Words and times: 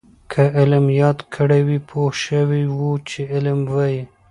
که 0.31 0.41
علم 0.59 0.85
یاد 1.01 1.19
کړی 1.35 1.61
وی 1.67 1.79
پوه 1.89 2.09
شوي 2.23 2.63
وو 2.77 2.91
چې 3.09 3.19
علم 3.33 3.59
وايي. 3.73 4.03